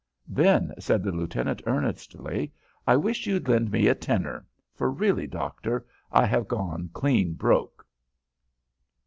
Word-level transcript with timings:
"Then," 0.27 0.73
said 0.79 1.03
the 1.03 1.11
lieutenant, 1.11 1.61
earnestly, 1.67 2.51
"I 2.87 2.95
wish 2.95 3.27
you'd 3.27 3.47
lend 3.47 3.69
me 3.69 3.85
a 3.87 3.93
tenner, 3.93 4.47
for 4.73 4.89
really, 4.89 5.27
doctor, 5.27 5.85
I 6.11 6.25
have 6.25 6.47
gone 6.47 6.89
clean 6.91 7.33
broke." 7.35 7.85